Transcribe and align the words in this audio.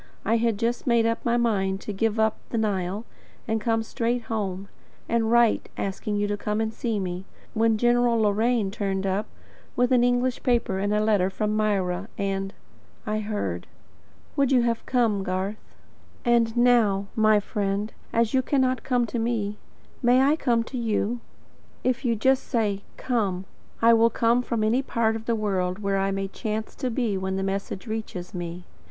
I 0.25 0.37
had 0.37 0.57
just 0.57 0.87
made 0.87 1.05
up 1.05 1.23
my 1.23 1.37
mind 1.37 1.79
to 1.81 1.93
give 1.93 2.19
up 2.19 2.37
the 2.49 2.57
Nile, 2.57 3.05
and 3.47 3.59
to 3.59 3.63
come 3.63 3.83
straight 3.83 4.23
home, 4.23 4.67
and 5.07 5.29
write 5.29 5.69
asking 5.77 6.15
you 6.15 6.25
to 6.25 6.35
come 6.37 6.59
and 6.59 6.73
see 6.73 6.99
me; 6.99 7.25
when 7.53 7.77
General 7.77 8.17
Loraine 8.19 8.71
turned 8.71 9.05
up, 9.05 9.27
with 9.75 9.91
an 9.91 10.03
English 10.03 10.41
paper 10.41 10.79
and 10.79 10.91
a 10.91 10.99
letter 11.03 11.29
from 11.29 11.55
Myra, 11.55 12.07
and 12.17 12.51
I 13.05 13.19
heard. 13.19 13.67
Would 14.35 14.51
you 14.51 14.63
have 14.63 14.83
come, 14.87 15.21
Garth? 15.21 15.75
And 16.25 16.57
now, 16.57 17.05
my 17.15 17.39
friend, 17.39 17.93
as 18.11 18.33
you 18.33 18.41
cannot 18.41 18.81
come 18.81 19.05
to 19.05 19.19
me, 19.19 19.59
may 20.01 20.23
I 20.23 20.35
come 20.35 20.63
to 20.63 20.79
you? 20.79 21.19
If 21.83 22.03
you 22.03 22.15
just 22.15 22.45
say: 22.45 22.81
"COME," 22.97 23.45
I 23.83 23.93
will 23.93 24.09
come 24.09 24.41
from 24.41 24.63
any 24.63 24.81
part 24.81 25.15
of 25.15 25.25
the 25.25 25.35
world 25.35 25.77
where 25.77 25.99
I 25.99 26.09
may 26.09 26.27
chance 26.27 26.73
to 26.77 26.89
be 26.89 27.19
when 27.19 27.35
the 27.35 27.43
message 27.43 27.85
reaches 27.85 28.33
me. 28.33 28.65